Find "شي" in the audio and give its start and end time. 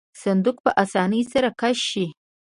1.91-2.05